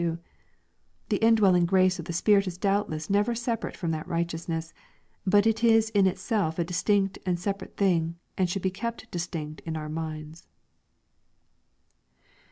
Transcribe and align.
The 1.09 1.17
indwelling 1.17 1.67
grace 1.67 1.99
of 1.99 2.05
the 2.05 2.11
Spirit 2.13 2.47
is 2.47 2.57
doubtless 2.57 3.07
never 3.07 3.35
separate 3.35 3.77
from 3.77 3.91
that 3.91 4.07
righteousness. 4.07 4.73
But 5.27 5.45
it 5.45 5.63
is 5.63 5.91
in 5.91 6.07
itself 6.07 6.57
a 6.57 6.63
distinct 6.63 7.19
and 7.23 7.39
separate 7.39 7.77
thing, 7.77 8.15
and 8.35 8.49
should 8.49 8.63
be 8.63 8.71
kept 8.71 9.11
dis 9.11 9.27
tinct 9.27 9.59
in 9.63 9.77
our 9.77 9.89
minds. 9.89 10.47